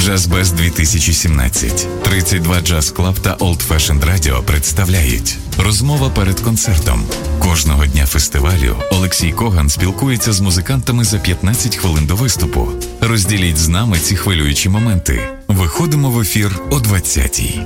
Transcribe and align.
Джазбез 0.00 0.52
2017 0.52 2.02
32 2.02 2.60
Джаз 2.60 2.90
Клаб 2.90 3.18
та 3.18 3.36
Old 3.36 3.68
Fashioned 3.68 4.04
Radio 4.04 4.44
представляють 4.44 5.38
розмова 5.58 6.10
перед 6.10 6.40
концертом. 6.40 7.02
Кожного 7.38 7.86
дня 7.86 8.06
фестивалю 8.06 8.76
Олексій 8.90 9.32
Коган 9.32 9.68
спілкується 9.68 10.32
з 10.32 10.40
музикантами 10.40 11.04
за 11.04 11.18
15 11.18 11.76
хвилин 11.76 12.06
до 12.06 12.16
виступу. 12.16 12.68
Розділіть 13.00 13.56
з 13.56 13.68
нами 13.68 13.98
ці 13.98 14.16
хвилюючі 14.16 14.68
моменти. 14.68 15.28
Виходимо 15.48 16.10
в 16.10 16.20
ефір 16.20 16.50
о 16.70 16.76
20-й. 16.76 17.60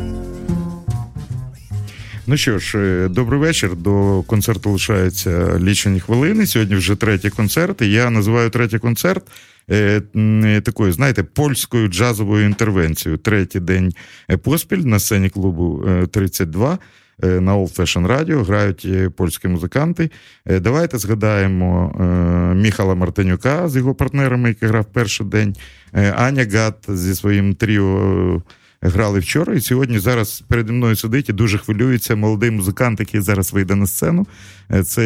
Ну 2.27 2.37
що 2.37 2.59
ж, 2.59 2.79
е, 2.79 3.09
добрий 3.09 3.41
вечір. 3.41 3.77
До 3.77 4.23
концерту 4.27 4.71
лишаються 4.71 5.59
лічені 5.59 6.01
хвилини. 6.01 6.47
Сьогодні 6.47 6.77
вже 6.77 6.95
третій 6.95 7.31
концерт. 7.31 7.83
і 7.83 7.91
Я 7.91 8.11
називаю 8.11 8.51
третій 8.51 8.79
концерт 8.79 9.25
е, 9.71 10.61
такою, 10.65 10.93
знаєте, 10.93 11.23
польською 11.23 11.89
джазовою 11.89 12.47
інтервенцією. 12.47 13.19
Третій 13.19 13.61
день 13.61 13.93
е, 14.31 14.37
поспіль 14.37 14.79
на 14.79 14.99
сцені 14.99 15.29
клубу 15.29 15.85
32. 16.11 16.79
Е, 17.23 17.41
на 17.41 17.57
Old 17.57 17.77
Fashion 17.77 18.07
Radio 18.07 18.45
грають 18.45 18.89
польські 19.17 19.49
музиканти. 19.49 20.11
Давайте 20.47 20.99
згадаємо 20.99 21.95
Міхала 22.57 22.95
Мартинюка 22.95 23.69
з 23.69 23.77
його 23.77 23.95
партнерами, 23.95 24.49
який 24.49 24.69
грав 24.69 24.85
перший 24.85 25.27
день. 25.27 25.57
Аня 26.17 26.47
Гат 26.53 26.75
зі 26.89 27.15
своїм 27.15 27.55
тріо 27.55 28.43
грали 28.85 29.19
вчора, 29.19 29.55
і 29.55 29.61
сьогодні 29.61 29.99
зараз 29.99 30.45
переді 30.49 30.73
мною 30.73 30.97
сидить 30.97 31.29
і 31.29 31.33
дуже 31.33 31.59
хвилюється 31.59 32.17
молодий 32.17 32.51
музикант, 32.51 33.01
який 33.01 33.21
зараз 33.21 33.53
вийде 33.53 33.75
на 33.75 33.87
сцену. 33.87 34.27
Е, 34.73 34.85
це 34.85 35.03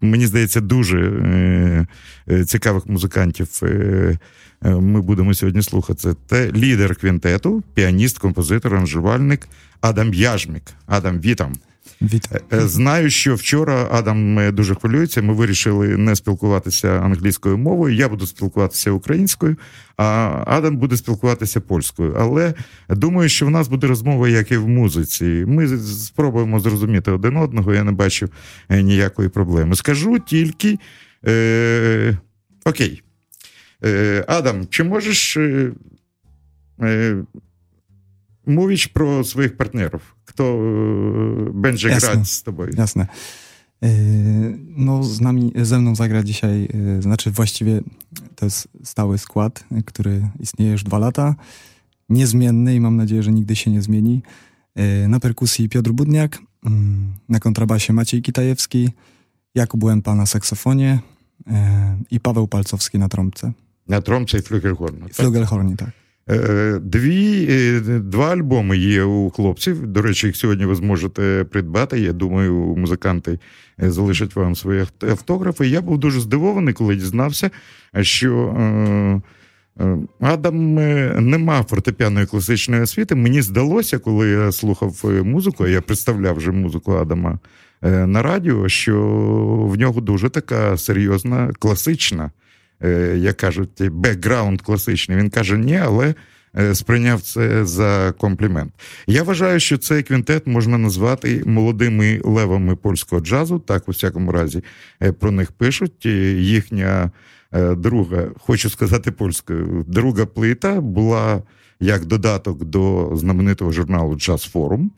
мені 0.00 0.26
здається 0.26 0.60
дуже 0.60 0.98
е, 0.98 1.86
е, 2.30 2.44
цікавих 2.44 2.86
музикантів. 2.86 3.48
Ми 4.62 5.00
будемо 5.00 5.34
сьогодні 5.34 5.62
слухати. 5.62 6.14
Це 6.26 6.52
лідер 6.52 6.96
квінтету, 6.96 7.62
піаніст, 7.74 8.18
композитор, 8.18 8.74
анжувальник 8.74 9.48
Адам 9.80 10.14
Яжмік. 10.14 10.62
Адам, 10.86 11.20
вітам. 11.20 11.52
Вітаю. 12.02 12.42
Е, 12.52 12.68
знаю, 12.68 13.10
що 13.10 13.34
вчора 13.34 13.88
Адам 13.90 14.54
дуже 14.54 14.74
хвилюється. 14.74 15.22
Ми 15.22 15.34
вирішили 15.34 15.96
не 15.96 16.16
спілкуватися 16.16 16.88
англійською 16.88 17.58
мовою. 17.58 17.94
Я 17.94 18.08
буду 18.08 18.26
спілкуватися 18.26 18.90
українською, 18.90 19.56
а 19.96 20.42
Адам 20.46 20.76
буде 20.76 20.96
спілкуватися 20.96 21.60
польською. 21.60 22.16
Але 22.18 22.54
думаю, 22.88 23.28
що 23.28 23.46
в 23.46 23.50
нас 23.50 23.68
буде 23.68 23.86
розмова, 23.86 24.28
як 24.28 24.52
і 24.52 24.56
в 24.56 24.68
музиці. 24.68 25.44
Ми 25.46 25.68
спробуємо 25.78 26.60
зрозуміти 26.60 27.10
один 27.10 27.36
одного. 27.36 27.74
Я 27.74 27.84
не 27.84 27.92
бачу 27.92 28.28
е, 28.68 28.82
ніякої 28.82 29.28
проблеми. 29.28 29.76
Скажу 29.76 30.18
тільки 30.18 30.78
е, 31.26 32.18
окей. 32.64 33.02
Е, 33.84 34.24
Адам, 34.28 34.66
чи 34.70 34.84
можеш. 34.84 35.36
Е, 36.82 37.16
mówić 38.46 38.86
pro 38.86 39.24
swoich 39.24 39.56
partnerów, 39.56 40.16
kto 40.40 40.58
e, 41.48 41.52
będzie 41.54 41.88
Jasne. 41.88 42.08
grać 42.08 42.30
z 42.30 42.42
tobą. 42.42 42.66
Jasne. 42.76 43.06
E, 43.82 43.88
no, 44.76 45.02
z 45.02 45.20
nami, 45.20 45.52
ze 45.62 45.78
mną 45.78 45.94
zagra 45.94 46.22
dzisiaj, 46.22 46.68
e, 46.98 47.02
znaczy 47.02 47.30
właściwie 47.30 47.80
to 48.36 48.46
jest 48.46 48.68
stały 48.84 49.18
skład, 49.18 49.64
który 49.86 50.28
istnieje 50.40 50.72
już 50.72 50.84
dwa 50.84 50.98
lata, 50.98 51.34
niezmienny 52.08 52.74
i 52.74 52.80
mam 52.80 52.96
nadzieję, 52.96 53.22
że 53.22 53.32
nigdy 53.32 53.56
się 53.56 53.70
nie 53.70 53.82
zmieni. 53.82 54.22
Na 55.08 55.20
perkusji 55.20 55.68
Piotr 55.68 55.90
Budniak, 55.90 56.38
mm, 56.66 57.12
na 57.28 57.38
kontrabasie 57.38 57.92
Maciej 57.92 58.22
Kitajewski, 58.22 58.88
Jakub 59.54 59.84
Łępa 59.84 60.14
na 60.14 60.26
saksofonie 60.26 60.98
i 62.10 62.20
Paweł 62.20 62.48
Palcowski 62.48 62.98
na 62.98 63.08
trąbce. 63.08 63.52
Na 63.88 64.00
trąbce 64.00 64.38
i 64.38 64.42
flugelhornie. 64.42 65.00
Tak? 65.00 65.14
Flugelhornie, 65.14 65.76
tak. 65.76 65.99
Е, 66.30 66.78
дві, 66.82 67.46
е, 67.50 67.80
Два 68.00 68.32
альбоми 68.32 68.78
є 68.78 69.02
у 69.02 69.30
хлопців. 69.30 69.86
До 69.86 70.02
речі, 70.02 70.26
їх 70.26 70.36
сьогодні 70.36 70.64
ви 70.64 70.74
зможете 70.74 71.46
придбати. 71.50 72.00
Я 72.00 72.12
думаю, 72.12 72.54
музиканти 72.54 73.38
е, 73.82 73.90
залишать 73.90 74.36
вам 74.36 74.56
свої 74.56 74.84
автографи. 75.00 75.68
Я 75.68 75.80
був 75.80 75.98
дуже 75.98 76.20
здивований, 76.20 76.74
коли 76.74 76.96
дізнався, 76.96 77.50
що 78.00 78.54
Адам 80.20 80.74
не 81.30 81.38
мав 81.38 81.64
фортепіаної 81.64 82.26
класичної 82.26 82.82
освіти. 82.82 83.14
Мені 83.14 83.42
здалося, 83.42 83.98
коли 83.98 84.28
я 84.28 84.52
слухав 84.52 85.04
музику, 85.24 85.66
я 85.66 85.80
представляв 85.80 86.36
вже 86.36 86.50
музику 86.50 86.92
Адама 86.92 87.38
на 87.82 88.22
радіо, 88.22 88.68
що 88.68 88.96
в 89.72 89.78
нього 89.78 90.00
дуже 90.00 90.28
така 90.28 90.76
серйозна 90.76 91.50
класична. 91.58 92.30
Е, 92.82 93.16
як 93.18 93.36
кажуть, 93.36 93.88
бекграунд 93.90 94.62
класичний. 94.62 95.18
Він 95.18 95.30
каже, 95.30 95.58
ні, 95.58 95.76
але 95.76 96.14
е, 96.58 96.74
сприйняв 96.74 97.22
це 97.22 97.64
за 97.64 98.14
комплімент. 98.18 98.72
Я 99.06 99.22
вважаю, 99.22 99.60
що 99.60 99.78
цей 99.78 100.02
квінтет 100.02 100.46
можна 100.46 100.78
назвати 100.78 101.42
молодими 101.46 102.20
левами 102.24 102.76
польського 102.76 103.22
джазу. 103.22 103.58
Так, 103.58 103.88
у 103.88 103.92
всякому 103.92 104.32
разі, 104.32 104.64
е, 105.02 105.12
про 105.12 105.30
них 105.30 105.52
пишуть. 105.52 106.06
Їхня 106.36 107.10
друга, 107.76 108.30
хочу 108.38 108.70
сказати 108.70 109.10
польською, 109.10 109.84
друга 109.88 110.26
плита 110.26 110.80
була 110.80 111.42
як 111.80 112.04
додаток 112.04 112.64
до 112.64 113.12
знаменитого 113.14 113.72
журналу 113.72 114.16
Джаз 114.16 114.42
Форум. 114.42 114.90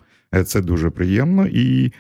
Це 0.47 0.61
дуже 0.61 0.91
приємно. 0.91 1.47
І 1.47 1.93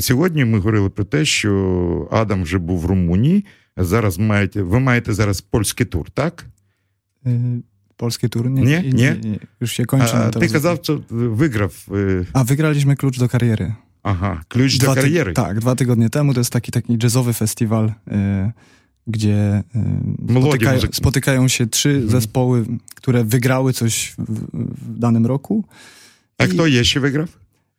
сьогодні 0.00 0.44
ми 0.44 0.58
говорили 0.58 0.90
про 0.90 1.04
те, 1.04 1.24
що 1.24 2.08
Адам 2.12 2.42
вже 2.42 2.58
був 2.58 2.78
в 2.78 2.86
Румунії. 2.86 3.44
Зараз 3.77 4.17
маєте, 4.17 4.63
ви 4.63 4.79
маєте 4.79 5.13
зараз 5.13 5.41
польський 5.41 5.85
тур, 5.85 6.11
так? 6.11 6.45
Polski 7.97 8.29
tur? 8.29 8.49
Nie, 8.49 8.61
nie, 8.63 8.81
nie? 8.81 9.17
nie, 9.23 9.39
Już 9.61 9.71
się 9.71 9.85
kończy. 9.85 10.15
A, 10.15 10.29
ty 10.29 10.49
казав, 10.49 10.79
co 10.79 10.99
wygrał. 11.09 11.69
A, 12.33 12.43
wygraliśmy 12.43 12.95
Klucz 12.95 13.19
do 13.19 13.29
Kariery. 13.29 13.73
Aha, 14.03 14.41
Klucz 14.47 14.77
do 14.77 14.95
Kariery. 14.95 15.33
tak, 15.33 15.59
dwa 15.59 15.75
tygodnie 15.75 16.09
temu. 16.09 16.33
To 16.33 16.39
jest 16.39 16.51
taki, 16.51 16.71
taki 16.71 16.97
jazzowy 17.03 17.33
festiwal, 17.33 17.87
y, 17.87 17.91
gdzie 19.07 19.63
y, 20.29 20.41
spotykają, 20.41 20.79
spotykają, 20.91 21.47
się 21.47 21.67
trzy 21.67 21.89
mhm. 21.89 22.09
zespoły, 22.09 22.65
które 22.95 23.23
wygrały 23.23 23.73
coś 23.73 24.15
w, 24.17 24.39
w 24.93 24.99
danym 24.99 25.25
roku. 25.25 25.63
A 26.37 26.45
I, 26.45 26.49
kto 26.49 26.67
jeszcze 26.67 26.99
wygrał? 26.99 27.27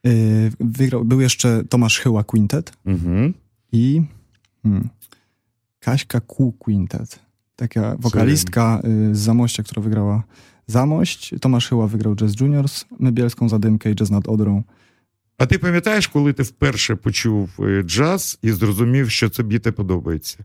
Y, 0.07 0.53
wygrał? 0.61 1.05
Był 1.05 1.21
jeszcze 1.21 1.65
Tomasz 1.69 1.99
Chyła 1.99 2.25
Quintet 2.25 2.73
mhm. 2.87 3.35
i... 3.73 4.03
Hmm, 4.63 4.89
Kaśka 5.81 6.21
Ku 6.21 6.53
Quintet. 6.53 7.19
Taka 7.57 7.97
wokalistka 7.99 8.83
y, 8.85 9.15
z 9.15 9.19
Zamościa, 9.19 9.63
która 9.63 9.83
wygrała 9.83 10.23
Zamość. 10.67 11.35
Tomasz 11.41 11.69
Chyła 11.69 11.87
wygrał 11.87 12.17
Jazz 12.17 12.41
Juniors, 12.41 12.85
my 12.99 13.13
Bielską 13.13 13.49
Zadymkę 13.49 13.91
i 13.91 13.95
Jazz 13.95 14.11
nad 14.11 14.29
Odrą. 14.29 14.63
А 15.39 15.47
ти 15.47 15.59
пам'ятаєш, 15.59 16.07
коли 16.07 16.33
ти 16.33 16.43
вперше 16.43 16.95
почув 16.95 17.51
джаз 17.83 18.39
і 18.43 18.53
зрозумів, 18.53 19.11
що 19.11 19.31
тобі 19.31 19.59
те 19.59 19.73
подобається? 19.73 20.39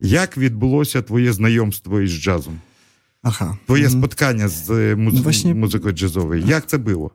Як 0.00 0.38
відбулося 0.38 1.02
твоє 1.02 1.32
знайомство 1.32 2.00
із 2.00 2.10
джазом? 2.10 2.58
Aha. 3.22 3.56
Twoje 3.66 3.90
spotkanie 3.90 4.48
z 4.48 4.68
muzy- 4.96 5.14
no 5.14 5.22
właśnie, 5.22 5.54
muzyką 5.54 5.88
jazzową. 6.02 6.34
Jak 6.34 6.66
to 6.66 6.78
było? 6.78 7.10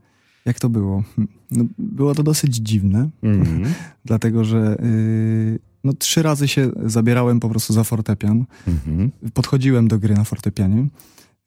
Jak 0.45 0.59
to 0.59 0.69
było? 0.69 1.03
No, 1.51 1.65
było 1.77 2.15
to 2.15 2.23
dosyć 2.23 2.55
dziwne, 2.55 3.09
mm-hmm. 3.23 3.65
dlatego 4.05 4.43
że 4.43 4.77
yy, 4.79 5.59
no, 5.84 5.92
trzy 5.92 6.22
razy 6.22 6.48
się 6.48 6.70
zabierałem 6.84 7.40
po 7.40 7.48
prostu 7.48 7.72
za 7.72 7.84
fortepian. 7.84 8.44
Mhm. 8.68 9.10
Podchodziłem 9.34 9.88
do 9.88 9.98
gry 9.98 10.14
na 10.14 10.24
fortepianie, 10.24 10.86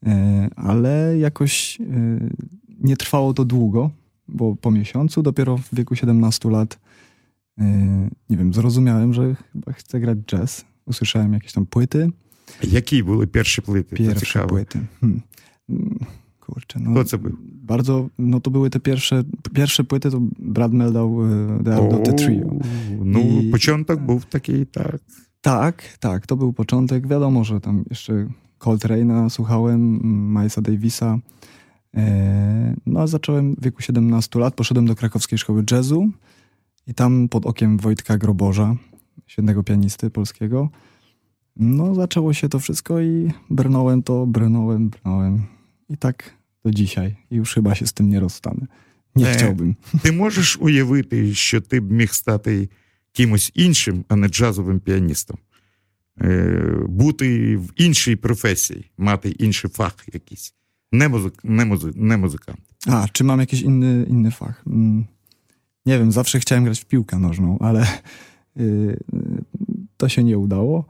e, 0.06 0.50
ale 0.56 1.18
jakoś 1.18 1.81
e, 1.81 1.84
nie 2.79 2.97
trwało 2.97 3.34
to 3.34 3.46
długo, 3.46 3.91
bo 4.28 4.56
po 4.56 4.72
miesiącu, 4.72 5.23
dopiero 5.23 5.57
w 5.57 5.75
wieku 5.75 5.96
17 5.96 6.50
lat, 6.50 6.79
e, 7.59 7.63
nie 8.29 8.38
wiem, 8.38 8.53
zrozumiałem, 8.53 9.13
że 9.13 9.35
chyba 9.53 9.73
chcę 9.73 10.00
grać 10.00 10.18
jazz. 10.18 10.66
Usłyszałem 10.85 11.34
jakieś 11.34 11.53
tam 11.53 11.66
płyty. 11.66 12.09
Jakie 12.72 13.03
były 13.03 13.28
pierwsze 13.28 13.62
płyty? 13.62 13.96
Pierwsze 13.96 14.47
płyty. 14.47 14.79
Hmm. 15.02 15.22
Kurczę, 16.45 16.79
no. 16.79 16.93
To 16.93 17.03
co 17.03 17.17
był? 17.17 17.37
Bardzo, 17.41 18.09
no 18.17 18.39
to 18.39 18.51
były 18.51 18.69
te 18.69 18.79
pierwsze, 18.79 19.23
pierwsze 19.53 19.83
płyty, 19.83 20.11
to 20.11 20.21
Brad 20.39 20.73
Meldau, 20.73 21.17
The 21.63 21.75
Art 21.75 21.93
of 21.93 22.03
the 22.03 22.13
Trio. 22.13 22.45
No, 23.05 23.19
I, 23.19 23.49
początek 23.51 23.99
był 23.99 24.21
taki, 24.29 24.65
tak. 24.65 24.99
Tak, 25.41 25.97
tak, 25.99 26.27
to 26.27 26.35
był 26.37 26.53
początek. 26.53 27.07
Wiadomo, 27.07 27.43
że 27.43 27.61
tam 27.61 27.83
jeszcze 27.89 28.27
Coltrane'a 28.59 29.29
słuchałem, 29.29 29.99
Milesa 30.33 30.61
Davisa. 30.61 31.19
E, 31.95 32.75
no 32.85 32.99
a 32.99 33.07
zacząłem 33.07 33.55
w 33.55 33.63
wieku 33.63 33.81
17 33.81 34.39
lat, 34.39 34.55
poszedłem 34.55 34.85
do 34.85 34.95
krakowskiej 34.95 35.39
szkoły 35.39 35.63
jazzu 35.71 36.09
i 36.87 36.93
tam 36.93 37.29
pod 37.29 37.45
okiem 37.45 37.77
Wojtka 37.77 38.17
Groboża, 38.17 38.75
świetnego 39.27 39.63
pianisty 39.63 40.09
polskiego, 40.09 40.69
no 41.55 41.95
zaczęło 41.95 42.33
się 42.33 42.49
to 42.49 42.59
wszystko 42.59 43.01
i 43.01 43.31
brnąłem 43.49 44.03
to, 44.03 44.25
brnąłem, 44.25 44.89
brnąłem. 44.89 45.43
I 45.89 45.97
tak 45.97 46.34
do 46.65 46.71
dzisiaj. 46.71 47.16
І 47.30 47.36
już 47.36 47.54
chyba 47.54 47.74
się 47.74 47.86
z 47.86 47.92
tym 47.92 48.09
nie 48.09 48.21
rozstanę. 48.21 48.66
Не 49.16 49.32
chciałbym. 49.32 49.77
Ти 50.03 50.12
можеш 50.12 50.56
уявити, 50.56 51.34
що 51.34 51.60
ти 51.60 51.80
б 51.80 51.92
міг 51.92 52.12
стати 52.12 52.68
кимось 53.12 53.53
іншим, 53.54 54.04
а 54.09 54.16
не 54.16 54.28
джазовим 54.28 54.80
піаністом? 54.80 55.38
Бути 56.88 57.56
в 57.56 57.72
іншій 57.77 58.16
професії, 58.16 58.91
мати 58.98 59.30
інший 59.30 59.71
фах 59.71 59.94
якийсь. 60.12 60.54
Nie, 60.92 61.09
muzyk, 61.09 61.34
nie, 61.44 61.65
muzy, 61.65 61.92
nie 61.97 62.16
muzykant. 62.16 62.60
A, 62.86 63.09
czy 63.12 63.24
mam 63.24 63.41
jakiś 63.41 63.62
inny, 63.62 64.06
inny 64.09 64.30
fach? 64.30 64.62
Mm, 64.66 65.04
nie 65.86 65.98
wiem, 65.98 66.12
zawsze 66.12 66.41
chciałem 66.41 66.65
grać 66.65 66.80
w 66.80 66.84
piłkę 66.84 67.18
nożną, 67.18 67.59
ale 67.59 67.86
yy, 68.56 68.98
to 69.97 70.09
się 70.09 70.24
nie 70.24 70.38
udało 70.38 70.84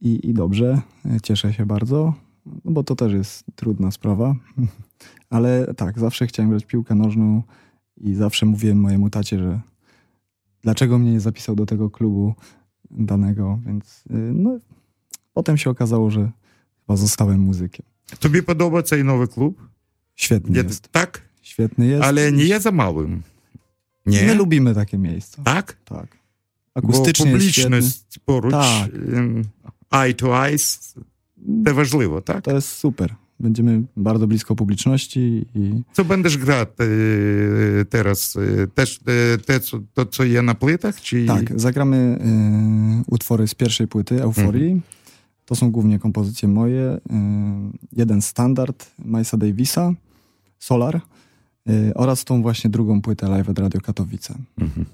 i, 0.00 0.28
i 0.28 0.34
dobrze, 0.34 0.80
cieszę 1.22 1.52
się 1.52 1.66
bardzo, 1.66 2.14
no 2.45 2.71
bo 2.71 2.83
to 2.83 2.95
też 2.95 3.13
jest 3.13 3.43
trudna 3.55 3.91
sprawa. 3.91 4.35
Ale 5.29 5.73
tak, 5.77 5.99
zawsze 5.99 6.27
chciałem 6.27 6.49
grać 6.49 6.65
piłkę 6.65 6.95
nożną 6.95 7.43
i 7.97 8.13
zawsze 8.13 8.45
mówiłem 8.45 8.79
mojemu 8.79 9.09
tacie, 9.09 9.39
że 9.39 9.59
dlaczego 10.61 10.99
mnie 10.99 11.11
nie 11.11 11.19
zapisał 11.19 11.55
do 11.55 11.65
tego 11.65 11.89
klubu 11.89 12.35
danego, 12.91 13.59
więc 13.65 14.03
y, 14.11 14.13
no, 14.13 14.59
potem 15.33 15.57
się 15.57 15.69
okazało, 15.69 16.11
że 16.11 16.31
chyba 16.79 16.97
zostałem 16.97 17.39
muzykiem. 17.39 17.85
Tobie 18.19 18.43
podoba 18.43 18.83
ten 18.83 19.05
nowy 19.05 19.27
klub? 19.27 19.69
Świetny 20.15 20.57
jest, 20.57 20.69
jest. 20.69 20.89
Tak? 20.91 21.21
Świetny 21.41 21.87
jest. 21.87 22.03
Ale 22.03 22.31
nie 22.31 22.45
jest 22.45 22.63
za 22.63 22.71
małym. 22.71 23.21
Nie? 24.05 24.23
My 24.23 24.35
lubimy 24.35 24.75
takie 24.75 24.97
miejsca. 24.97 25.43
Tak? 25.43 25.77
Tak. 25.85 26.17
Akustycznie 26.75 27.25
Bo 27.25 27.31
publiczność 27.31 28.19
porucz, 28.25 28.51
tak. 28.51 28.91
eye 29.91 30.13
to 30.13 30.45
eyes, 30.45 30.95
te 31.65 31.73
ważliwe, 31.73 32.21
tak? 32.21 32.41
To 32.43 32.51
jest 32.51 32.69
super. 32.69 33.15
Będziemy 33.39 33.83
bardzo 33.97 34.27
blisko 34.27 34.55
publiczności. 34.55 35.45
i... 35.55 35.81
Co 35.93 36.05
będziesz 36.05 36.37
grać 36.37 36.69
e, 36.79 36.83
e, 37.81 37.85
teraz? 37.85 38.35
E, 38.63 38.67
też 38.67 38.99
te, 39.45 39.59
co, 39.59 39.79
to, 39.93 40.05
co 40.05 40.23
je 40.23 40.41
na 40.41 40.55
płytach? 40.55 41.01
Czy... 41.01 41.25
Tak, 41.25 41.59
zagramy 41.59 42.19
utwory 43.07 43.47
z 43.47 43.55
pierwszej 43.55 43.87
płyty, 43.87 44.23
Euforii. 44.23 44.71
Mhm. 44.71 44.81
To 45.45 45.55
są 45.55 45.71
głównie 45.71 45.99
kompozycje 45.99 46.47
moje. 46.47 46.99
jeden 47.91 48.21
standard 48.21 48.91
Majsa 49.05 49.37
Davisa, 49.37 49.93
Solar 50.59 51.01
oraz 51.95 52.25
tą 52.25 52.41
właśnie 52.41 52.69
drugą 52.69 53.01
płytę 53.01 53.29
live 53.29 53.49
at 53.49 53.59
Radio 53.59 53.81
Katowice. 53.81 54.35
Mhm. 54.57 54.85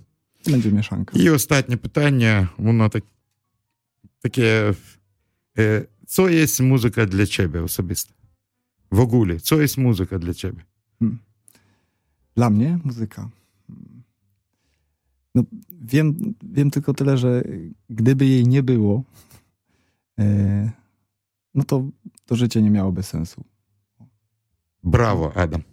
Będzie 0.51 0.71
mieszanka. 0.71 1.19
I 1.19 1.29
ostatnie 1.29 1.77
pytanie, 1.77 2.47
ono 2.65 2.89
tak, 2.89 3.03
takie 4.21 4.73
Е, 6.07 6.09
Co 6.09 6.29
jest 6.29 6.59
muzyka 6.59 7.05
dla 7.05 7.25
ciebie 7.25 7.63
osobisto? 7.63 8.13
W 8.91 8.99
ogóle, 8.99 9.39
co 9.39 9.61
jest 9.61 9.77
muzyka 9.77 10.19
dla 10.19 10.33
ciebie? 10.33 10.65
Dla 12.35 12.49
mnie 12.49 12.79
muzyka. 12.83 13.29
No, 15.35 15.43
wiem, 15.71 16.33
wiem 16.43 16.71
tylko 16.71 16.93
tyle, 16.93 17.17
że 17.17 17.43
gdyby 17.89 18.25
jej 18.25 18.47
nie 18.47 18.63
było, 18.63 19.03
e, 20.19 20.71
no 21.55 21.63
to, 21.63 21.89
to 22.25 22.35
życie 22.35 22.61
nie 22.61 22.69
miałoby 22.69 23.03
sensu. 23.03 23.43
Браво, 24.83 25.31
Адам. 25.35 25.63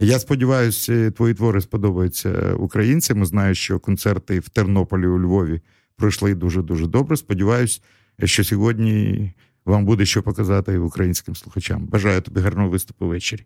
Я 0.00 0.18
сподіваюся, 0.18 1.10
твої 1.10 1.34
твори 1.34 1.60
сподобаються 1.60 2.54
українцям. 2.54 3.26
Знаю, 3.26 3.54
що 3.54 3.78
концерти 3.78 4.40
в 4.40 4.48
Тернополі 4.48 5.06
у 5.06 5.18
Львові 5.18 5.60
пройшли 5.96 6.34
дуже-дуже 6.34 6.86
добре. 6.86 7.16
Сподіваюся, 7.16 7.80
що 8.24 8.44
сьогодні 8.44 9.32
вам 9.64 9.84
буде 9.84 10.06
що 10.06 10.22
показати 10.22 10.78
українським 10.78 11.36
слухачам. 11.36 11.86
Бажаю 11.86 12.20
тобі 12.20 12.40
гарного 12.40 12.68
виступу 12.68 13.06
ввечері. 13.06 13.44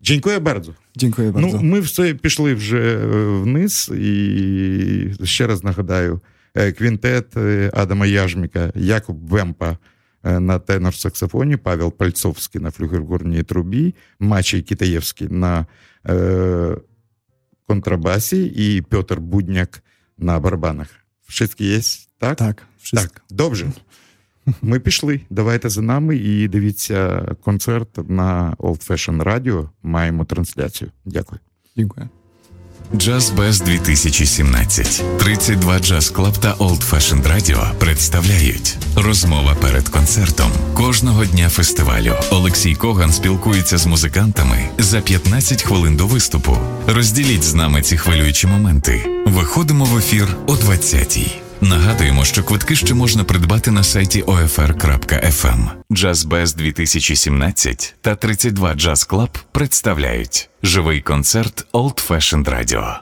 Дякую 0.00 0.40
bardzo. 0.40 0.74
Dziękuję 0.96 1.32
bardzo. 1.32 1.40
Ну, 1.40 1.62
ми 1.62 1.80
все 1.80 2.14
пішли 2.14 2.54
вже 2.54 2.96
е, 2.96 3.06
вниз, 3.42 3.90
і 3.94 5.24
ще 5.24 5.46
раз 5.46 5.64
нагадаю: 5.64 6.20
е, 6.54 6.72
квінтет 6.72 7.36
е, 7.36 7.70
Адама 7.74 8.06
Яжміка, 8.06 8.72
Якуб 8.74 9.28
Вемпа 9.28 9.76
на 10.22 10.58
тенор-саксофоні, 10.58 11.56
Павел 11.56 11.92
Пальцовський 11.92 12.60
на 12.60 12.70
флюгергорній 12.70 13.42
трубі, 13.42 13.94
Мачій 14.18 14.62
Китаєвський 14.62 15.28
на 15.28 15.66
е, 16.08 16.76
контрабасі 17.66 18.44
і 18.44 18.82
Петр 18.82 19.20
Будняк 19.20 19.82
на 20.18 20.40
барабанах. 20.40 20.88
Wszystkie 21.28 21.62
є, 21.62 21.80
так? 22.18 22.38
wszystko. 22.82 23.02
Так, 23.02 23.22
добре. 23.30 23.72
Ми 24.62 24.80
пішли. 24.80 25.20
Давайте 25.30 25.68
за 25.68 25.82
нами 25.82 26.16
і 26.16 26.48
дивіться 26.48 27.28
концерт 27.44 28.10
на 28.10 28.56
Old 28.58 28.88
Fashion 28.88 29.22
Radio. 29.22 29.68
Маємо 29.82 30.24
трансляцію. 30.24 30.90
Дякую. 31.04 31.40
Dziękuję. 31.76 32.08
Джаз 32.96 33.30
Без 33.30 33.60
2017. 33.60 35.02
32 35.18 35.78
Джаз 35.78 36.10
Клаб 36.10 36.38
та 36.38 36.54
Old 36.54 36.90
Fashioned 36.90 37.34
Radio 37.34 37.74
представляють 37.74 38.76
розмова 38.96 39.54
перед 39.54 39.88
концертом. 39.88 40.50
Кожного 40.74 41.24
дня 41.24 41.48
фестивалю 41.48 42.14
Олексій 42.30 42.74
Коган 42.74 43.12
спілкується 43.12 43.78
з 43.78 43.86
музикантами 43.86 44.68
за 44.78 45.00
15 45.00 45.62
хвилин 45.62 45.96
до 45.96 46.06
виступу. 46.06 46.56
Розділіть 46.86 47.42
з 47.44 47.54
нами 47.54 47.82
ці 47.82 47.96
хвилюючі 47.96 48.46
моменти. 48.46 49.22
Виходимо 49.26 49.84
в 49.84 49.98
ефір 49.98 50.36
о 50.46 50.52
20-й. 50.52 51.49
Нагадуємо, 51.62 52.24
що 52.24 52.44
квитки 52.44 52.76
ще 52.76 52.94
можна 52.94 53.24
придбати 53.24 53.70
на 53.70 53.84
сайті 53.84 54.22
OFR.FM. 54.22 55.68
Джаз 55.92 56.24
Без 56.24 56.54
2017 56.54 57.94
та 58.00 58.14
32 58.14 58.72
Jazz 58.72 59.08
Клаб 59.08 59.38
представляють 59.52 60.50
живий 60.62 61.00
концерт 61.00 61.66
Old 61.72 62.08
Fashioned 62.08 62.44
Radio. 62.44 62.94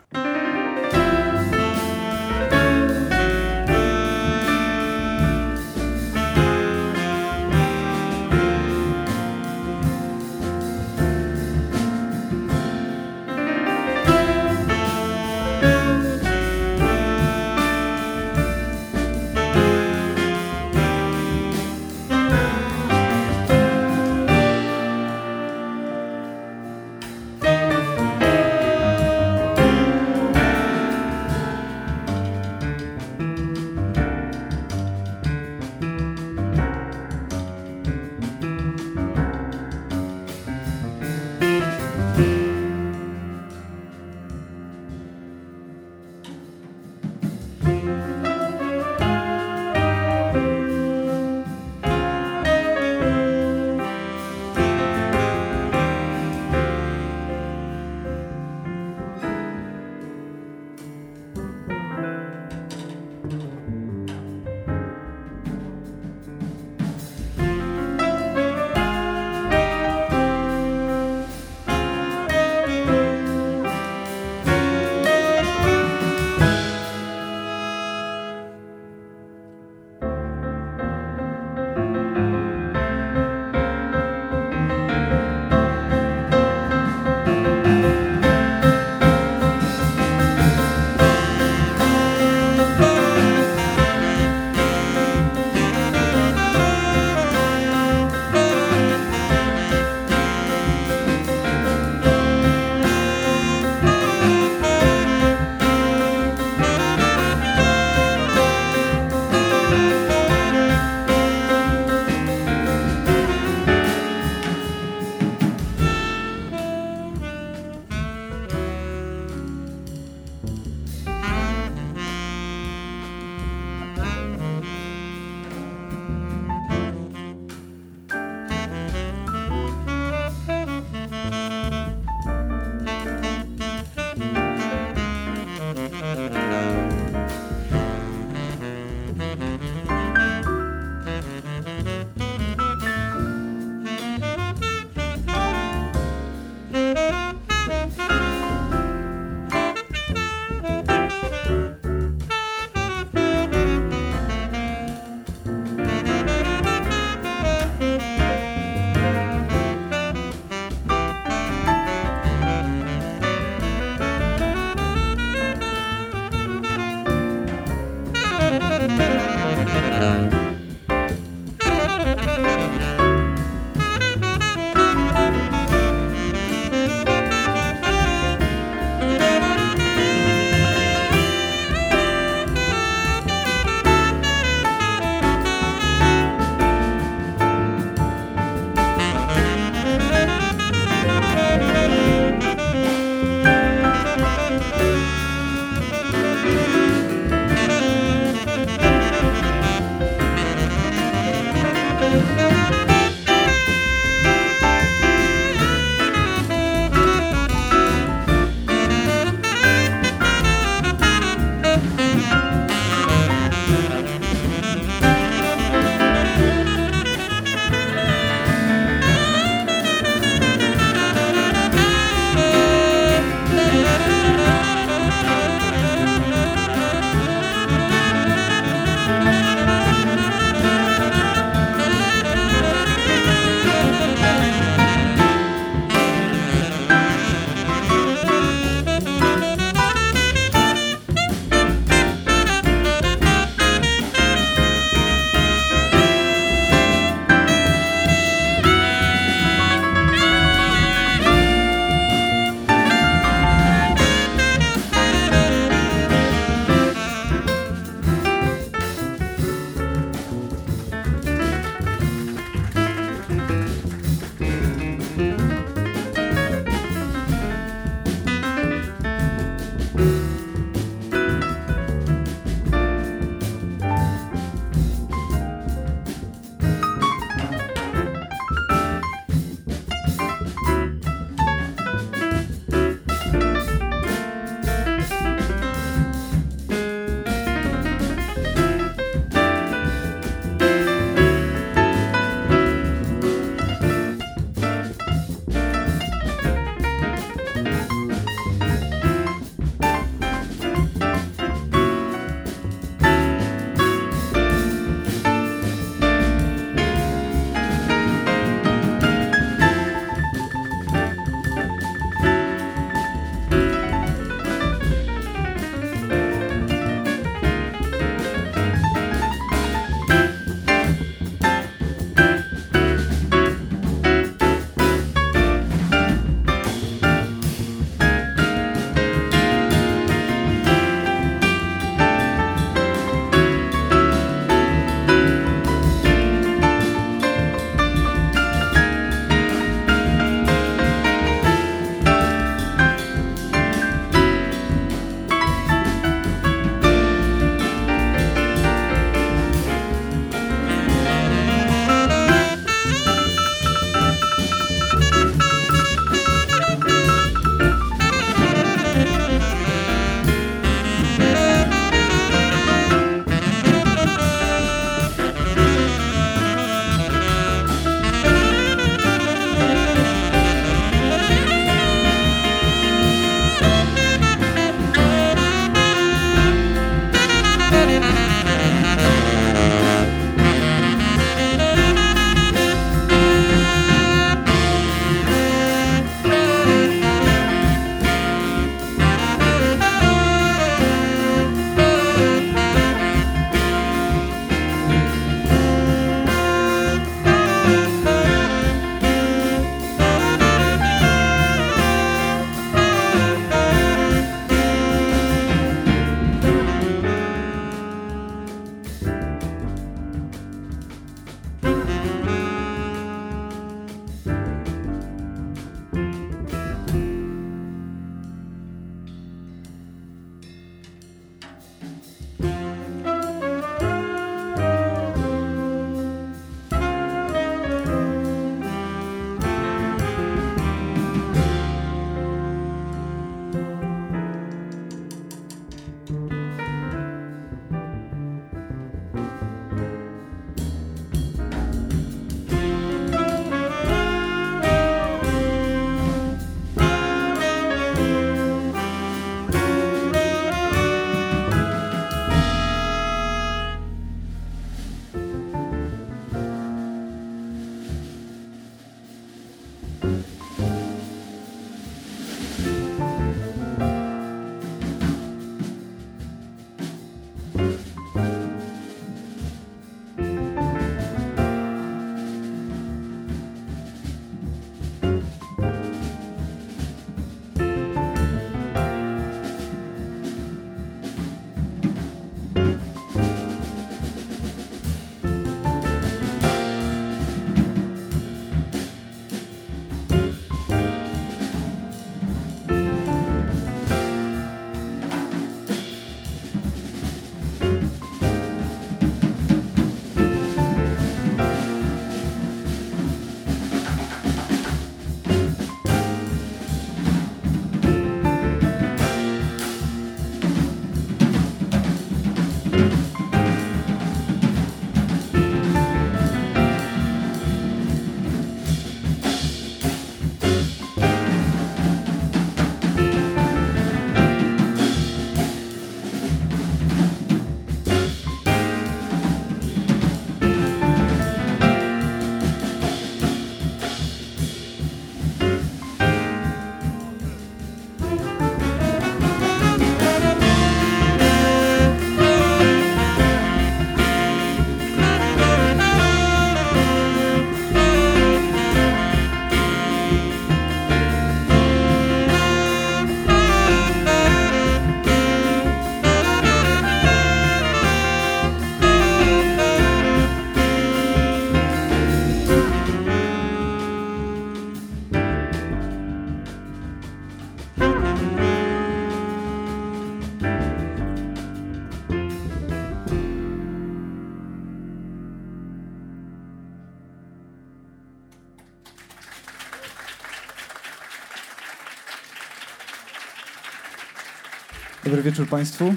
Dobry 585.08 585.22
wieczór 585.22 585.48
Państwu. 585.48 585.94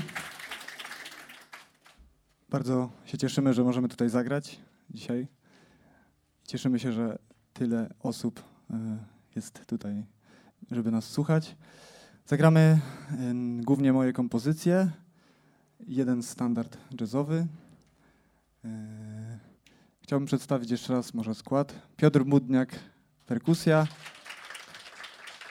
Bardzo 2.49 2.89
się 3.05 3.17
cieszymy, 3.17 3.53
że 3.53 3.63
możemy 3.63 3.87
tutaj 3.87 4.09
zagrać 4.09 4.59
dzisiaj. 4.89 5.27
Cieszymy 6.47 6.79
się, 6.79 6.93
że 6.93 7.19
tyle 7.53 7.89
osób 7.99 8.43
e, 8.69 8.97
jest 9.35 9.65
tutaj, 9.65 10.05
żeby 10.71 10.91
nas 10.91 11.05
słuchać. 11.05 11.55
Zagramy 12.25 12.59
e, 12.59 12.79
głównie 13.61 13.93
moje 13.93 14.13
kompozycje. 14.13 14.89
Jeden 15.87 16.23
standard 16.23 16.77
jazzowy. 17.01 17.47
E, 18.65 19.39
chciałbym 20.01 20.25
przedstawić 20.25 20.71
jeszcze 20.71 20.93
raz 20.93 21.13
może 21.13 21.35
skład. 21.35 21.73
Piotr 21.97 22.25
Mudniak, 22.25 22.79
perkusja. 23.25 23.87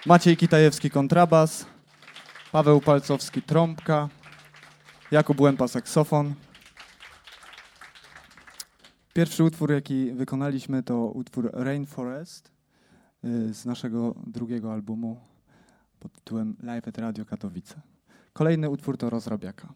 Maciej 0.07 0.37
Kitajewski, 0.37 0.91
kontrabas. 0.91 1.67
Paweł 2.53 2.81
Palcowski 2.81 3.43
trąbka, 3.43 4.09
Jakub 5.11 5.41
Łępa 5.41 5.69
saksofon. 5.69 6.35
Pierwszy 9.13 9.45
utwór, 9.45 9.73
jaki 9.73 10.13
wykonaliśmy, 10.13 10.83
to 10.83 11.07
utwór 11.07 11.51
Rainforest 11.53 12.53
y, 13.25 13.55
z 13.55 13.65
naszego 13.65 14.15
drugiego 14.27 14.73
albumu 14.73 15.21
pod 16.01 16.13
tytułem 16.13 16.57
Live 16.63 16.89
at 16.89 16.99
Radio 16.99 17.25
Katowice. 17.25 17.81
Kolejny 18.33 18.71
utwór 18.71 18.97
to 18.97 19.11
Rozrabiaka. 19.11 19.73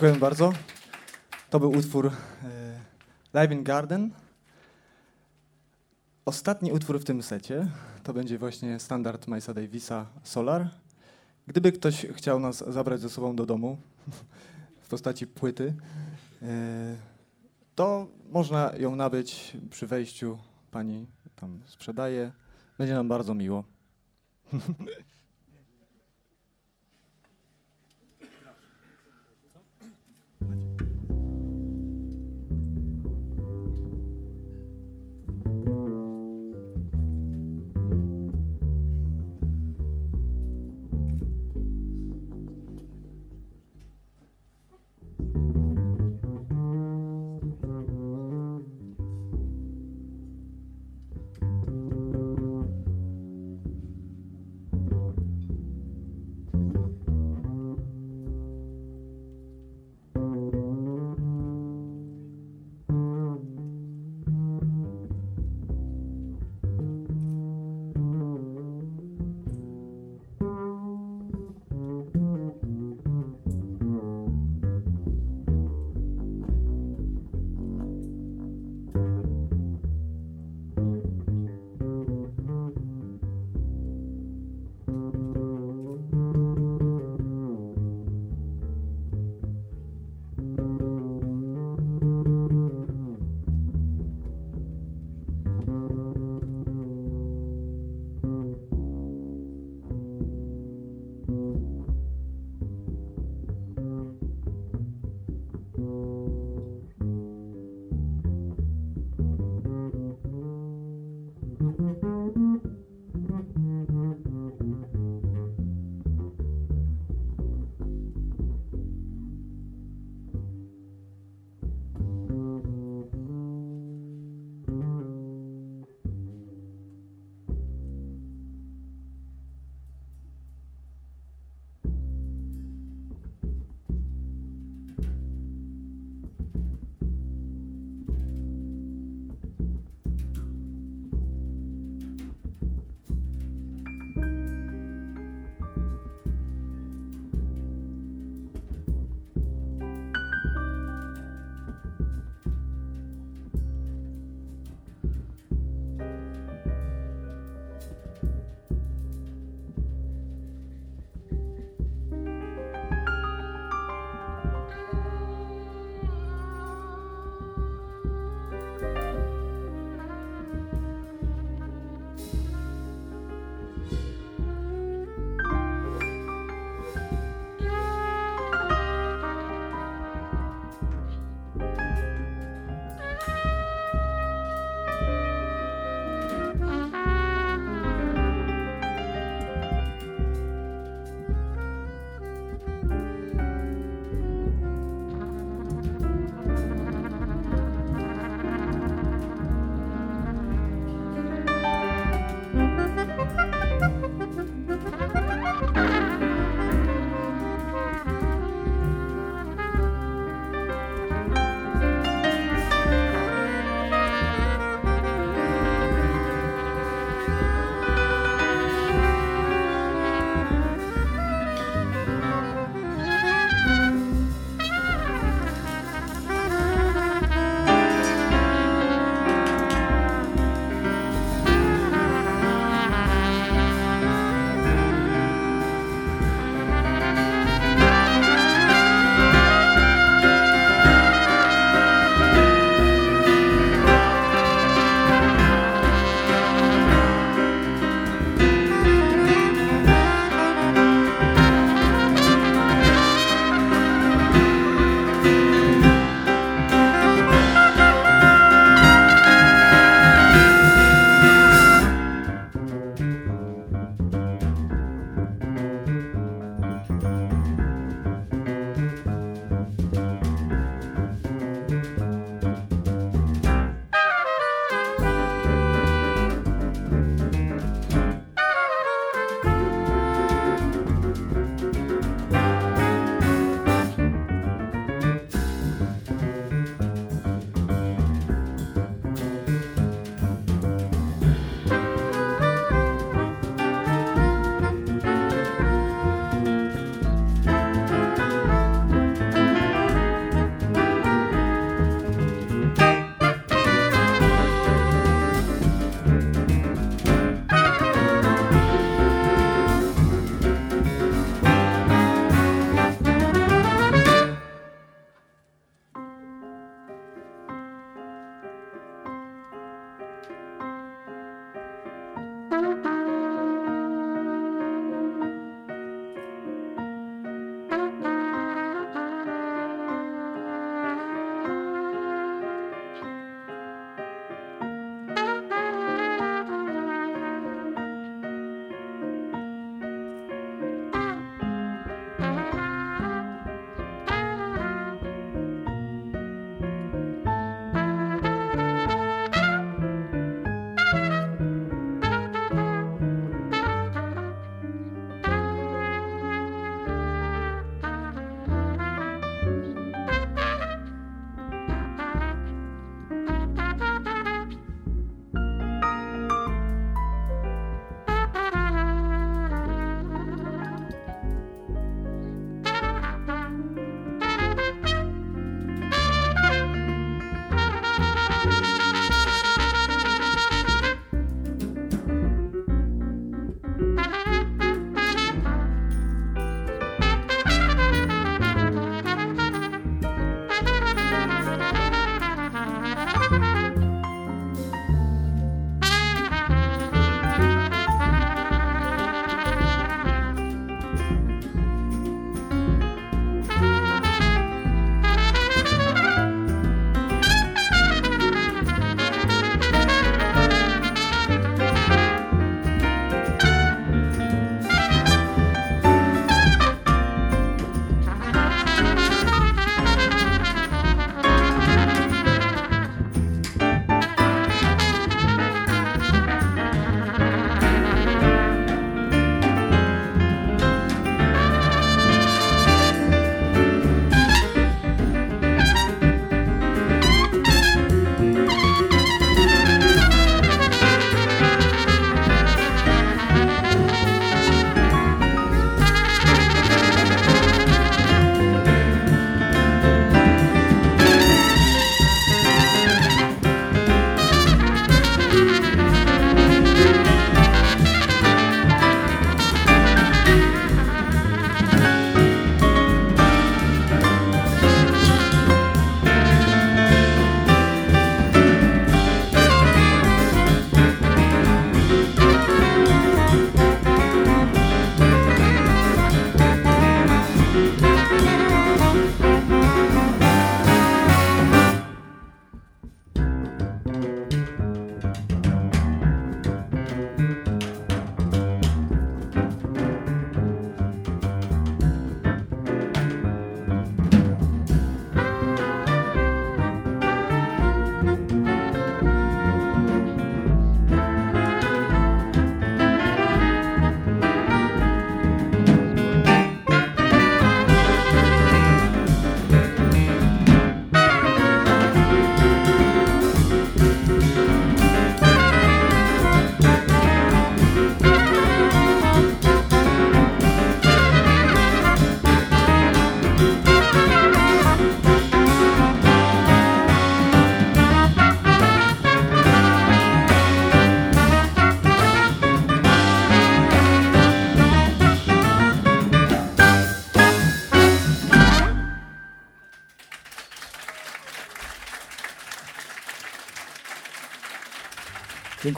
Dziękuję 0.00 0.20
bardzo. 0.20 0.52
To 1.50 1.60
był 1.60 1.70
utwór 1.70 2.06
e, 2.06 2.12
Live 3.32 3.52
in 3.52 3.64
Garden. 3.64 4.10
Ostatni 6.24 6.72
utwór 6.72 7.00
w 7.00 7.04
tym 7.04 7.22
secie 7.22 7.66
to 8.02 8.12
będzie 8.12 8.38
właśnie 8.38 8.78
standard 8.78 9.28
Milesa 9.28 9.54
Davisa 9.54 10.06
Solar. 10.22 10.70
Gdyby 11.46 11.72
ktoś 11.72 12.06
chciał 12.06 12.40
nas 12.40 12.64
zabrać 12.68 13.00
ze 13.00 13.08
sobą 13.08 13.36
do 13.36 13.46
domu 13.46 13.78
w 14.84 14.88
postaci 14.88 15.26
płyty, 15.26 15.74
e, 16.42 16.96
to 17.74 18.06
można 18.30 18.72
ją 18.78 18.96
nabyć 18.96 19.56
przy 19.70 19.86
wejściu. 19.86 20.38
Pani 20.70 21.06
tam 21.36 21.60
sprzedaje. 21.66 22.32
Będzie 22.78 22.94
nam 22.94 23.08
bardzo 23.08 23.34
miło. 23.34 23.64
What? 30.40 30.89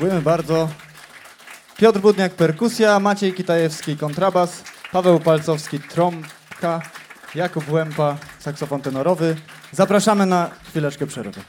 Dziękujemy 0.03 0.25
bardzo. 0.25 0.69
Piotr 1.77 2.01
Budniak 2.01 2.33
perkusja, 2.33 3.01
Maciej 3.01 3.35
Kitajewski 3.35 3.97
kontrabas, 3.97 4.63
Paweł 4.93 5.21
Palcowski 5.21 5.81
trąbka, 5.81 6.83
Jakub 7.35 7.71
Łępa 7.71 8.17
saksofon 8.39 8.83
tenorowy. 8.83 9.37
Zapraszamy 9.73 10.27
na 10.27 10.51
chwileczkę 10.69 11.07
przerwy. 11.07 11.41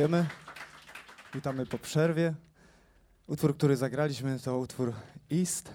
Dziękujemy. 0.00 0.28
Witamy 1.34 1.66
po 1.66 1.78
przerwie. 1.78 2.34
Utwór, 3.26 3.56
który 3.56 3.76
zagraliśmy, 3.76 4.38
to 4.38 4.58
utwór 4.58 4.92
East 5.32 5.74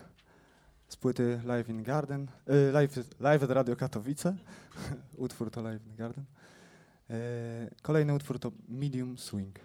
z 0.88 0.96
płyty 0.96 1.42
Live 1.46 1.70
in 1.70 1.84
Garden. 1.84 2.28
Y, 2.50 2.72
live, 2.72 2.98
live 3.20 3.44
at 3.44 3.50
Radio 3.50 3.76
Katowice. 3.76 4.36
utwór 5.18 5.52
to 5.52 5.62
Live 5.62 5.88
in 5.88 5.96
Garden. 5.96 6.26
E, 7.10 7.16
kolejny 7.82 8.14
utwór 8.14 8.40
to 8.40 8.52
Medium 8.68 9.18
Swing. 9.18 9.60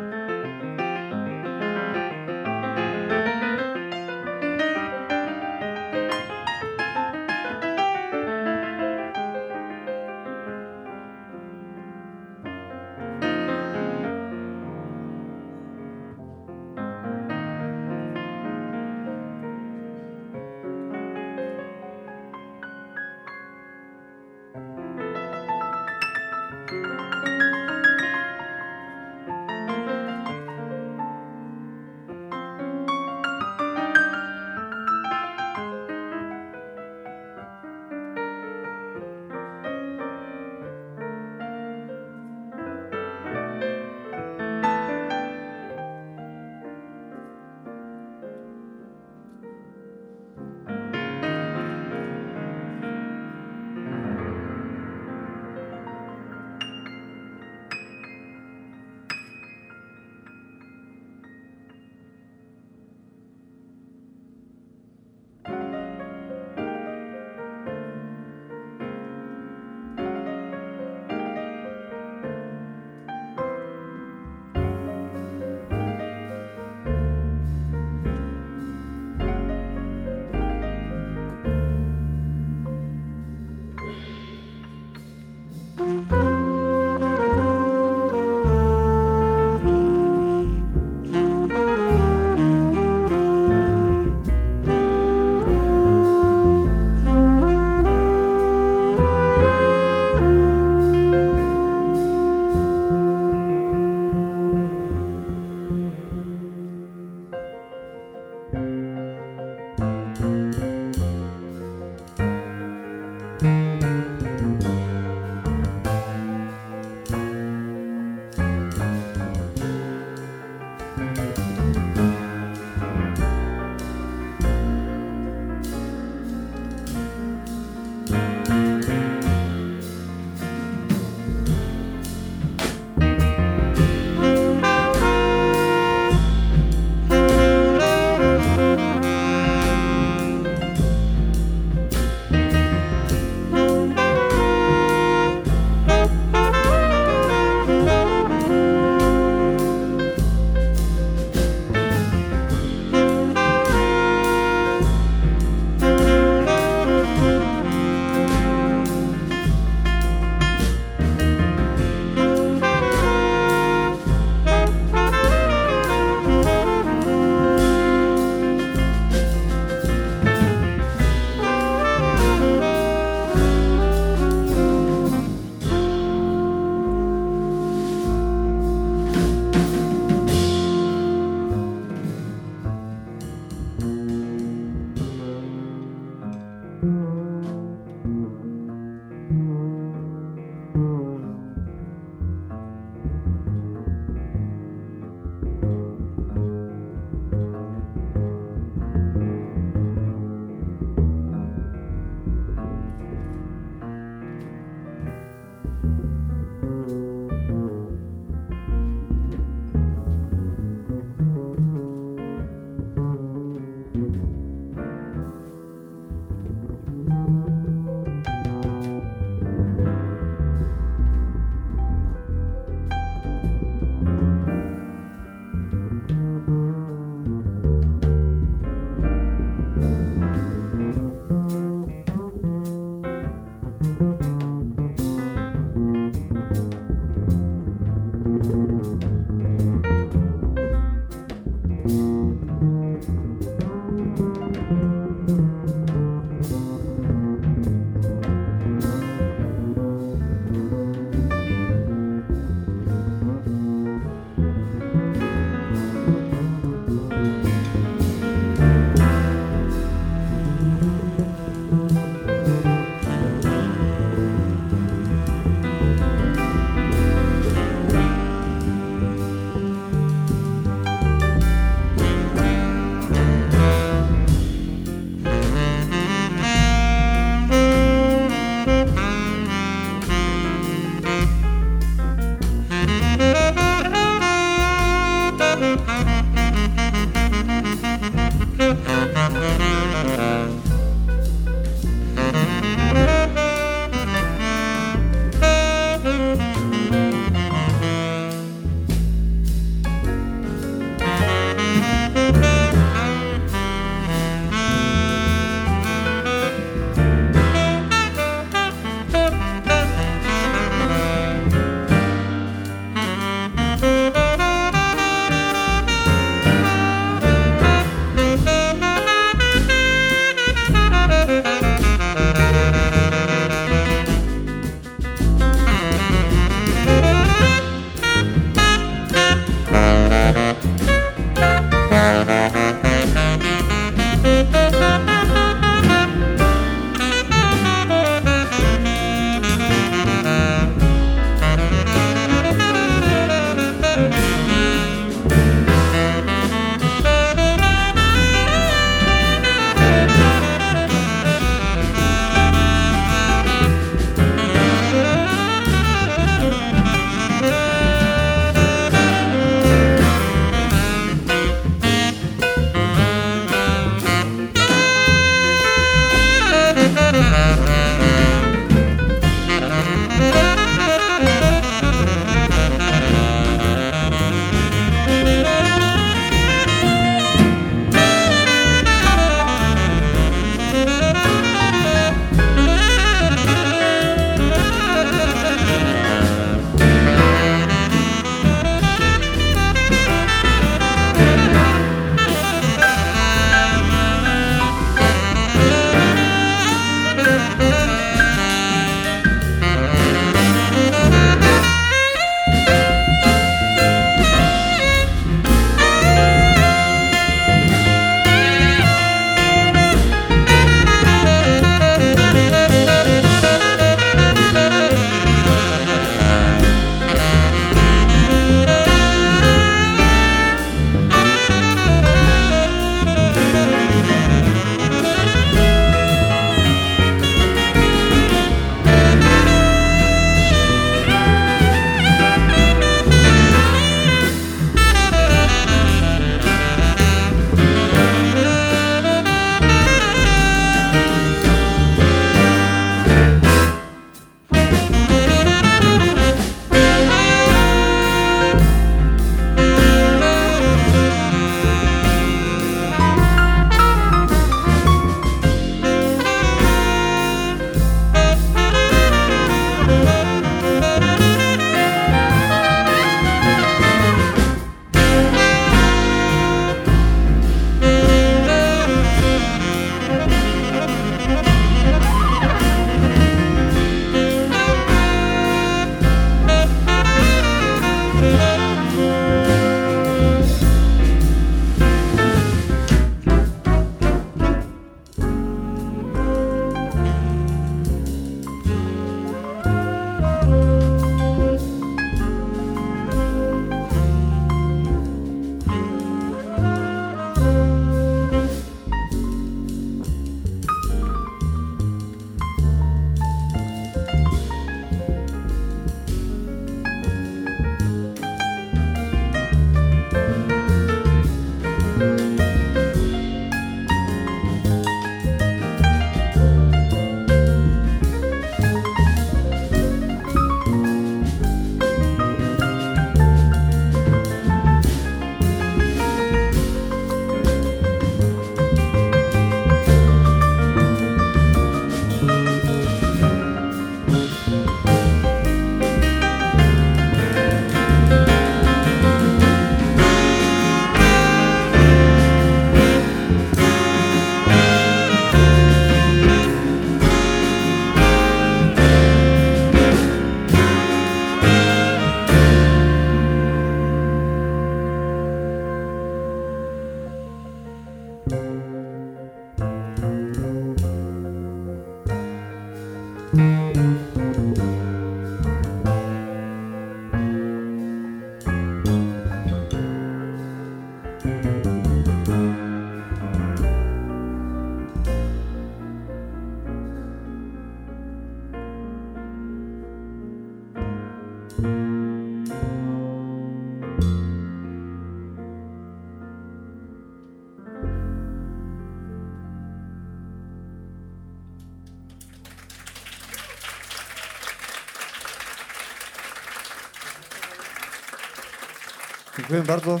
Dziękuję 599.54 599.76
bardzo. 599.76 600.00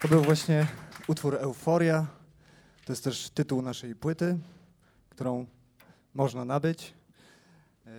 To 0.00 0.08
był 0.08 0.22
właśnie 0.22 0.66
utwór 1.08 1.34
Euforia. 1.34 2.06
To 2.84 2.92
jest 2.92 3.04
też 3.04 3.30
tytuł 3.30 3.62
naszej 3.62 3.94
płyty, 3.94 4.38
którą 5.10 5.46
można 6.14 6.44
nabyć. 6.44 6.94
E, 7.86 7.90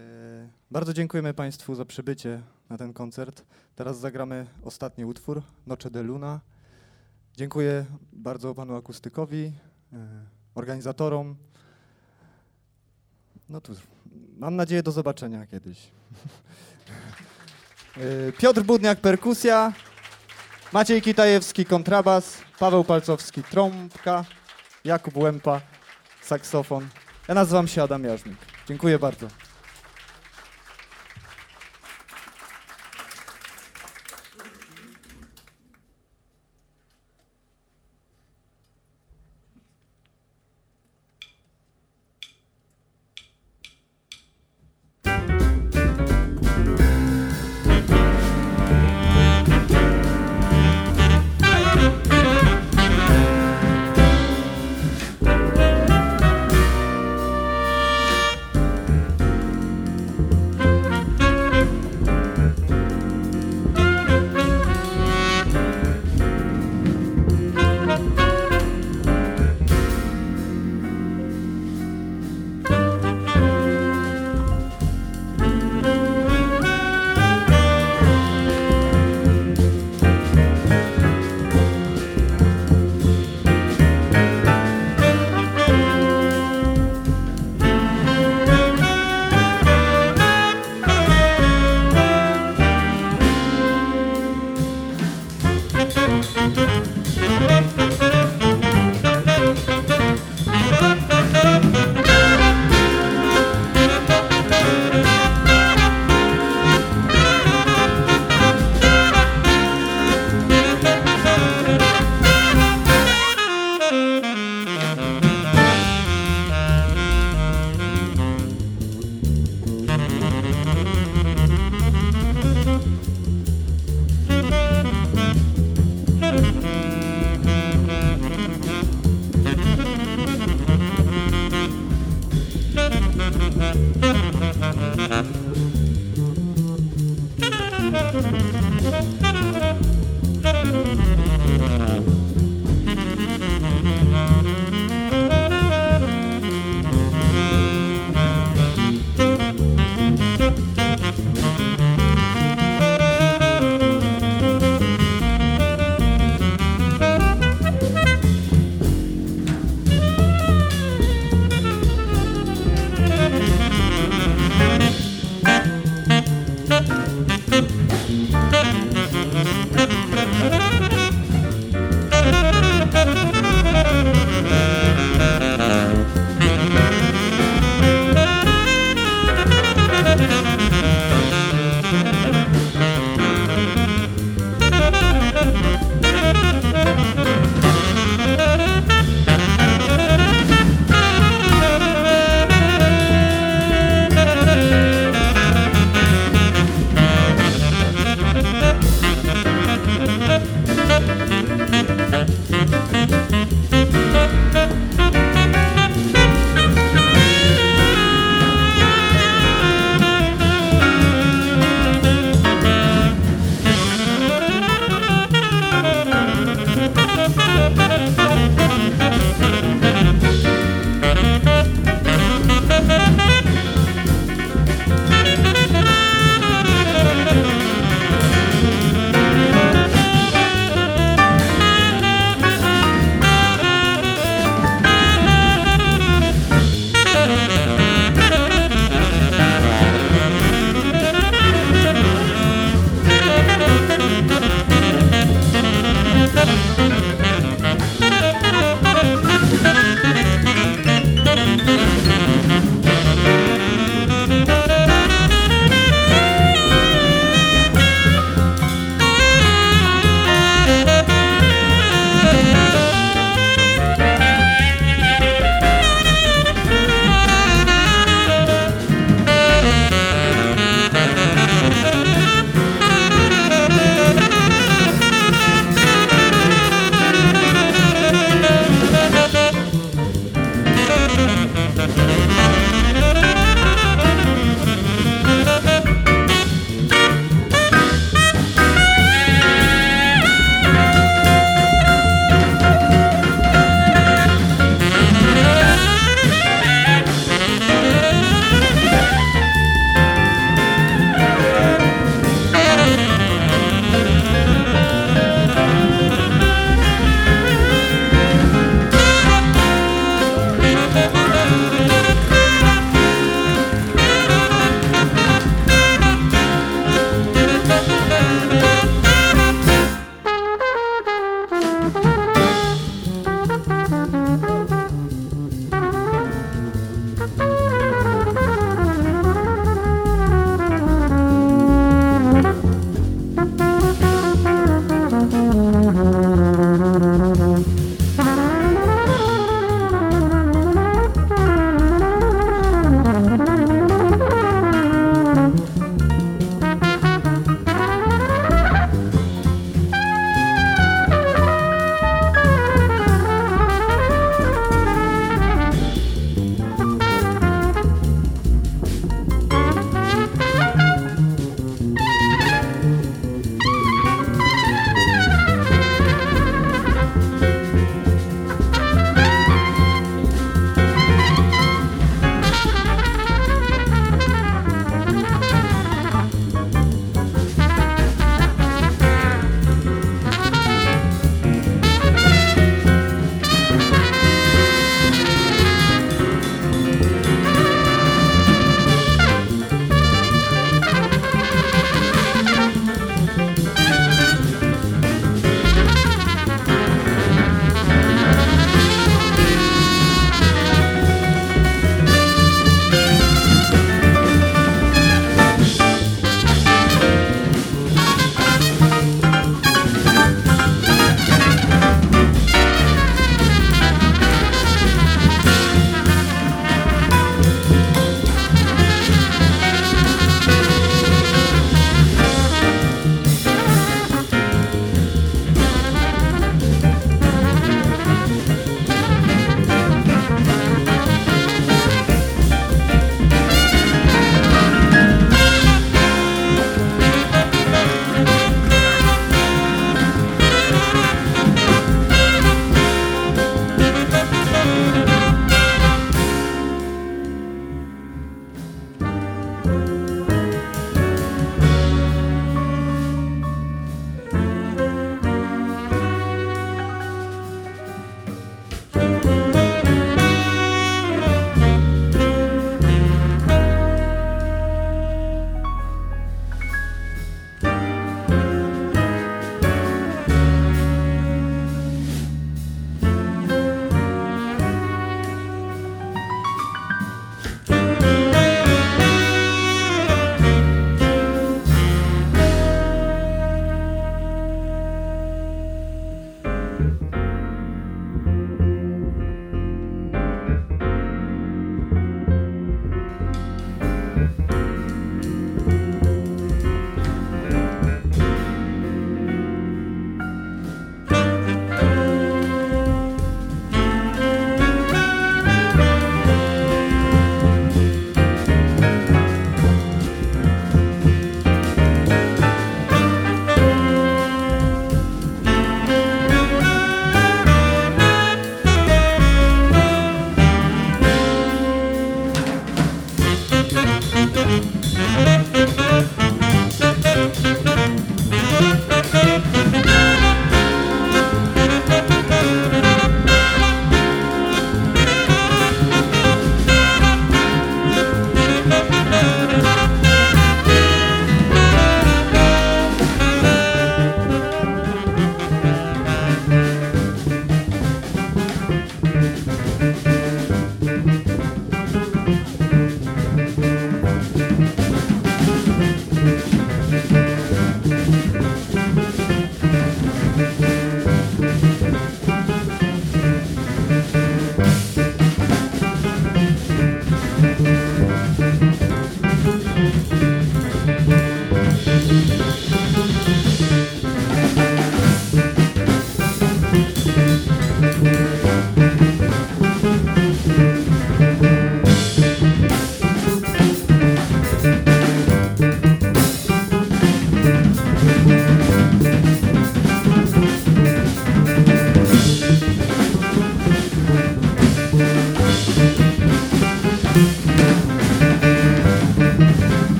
bardzo 0.72 0.94
dziękujemy 0.94 1.34
Państwu 1.34 1.76
za 1.76 1.86
przybycie 1.86 2.42
na 2.70 2.78
ten 2.78 2.94
koncert. 2.94 3.44
Teraz 3.76 4.00
zagramy 4.00 4.48
ostatni 4.64 5.06
utwór, 5.06 5.42
Noche 5.68 5.90
de 5.90 6.04
Luna. 6.04 6.40
Dziękuję 7.38 7.86
bardzo 8.14 8.56
panu 8.56 8.76
akustykowi, 8.76 9.54
e, 9.94 9.98
organizatorom. 10.56 11.36
No 13.50 13.62
cóż, 13.62 13.78
mam 14.38 14.56
nadzieję 14.56 14.84
do 14.84 14.92
zobaczenia 14.92 15.46
kiedyś. 15.46 15.78
E, 17.98 18.32
Piotr 18.32 18.64
Budniak, 18.64 19.02
perkusja. 19.02 19.74
Maciej 20.74 21.02
Kitajewski, 21.02 21.66
kontrabas. 21.66 22.38
Paweł 22.60 22.84
Palcowski, 22.84 23.44
trąbka. 23.44 24.26
Jakub 24.86 25.18
Łępa, 25.18 25.62
saksofon. 26.22 26.88
Ja 27.28 27.34
nazywam 27.34 27.68
się 27.68 27.84
Adam 27.84 28.04
Jarzmik. 28.04 28.38
Dziękuję 28.68 29.00
bardzo. 29.00 29.28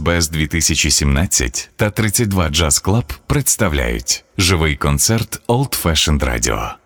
Без 0.00 0.28
2017 0.28 1.70
та 1.76 1.90
32 1.90 2.48
Джаз 2.48 2.78
Клаб 2.78 3.12
представляють 3.26 4.24
живий 4.38 4.76
концерт 4.76 5.42
Old 5.48 5.82
Fashioned 5.82 6.18
Radio. 6.18 6.81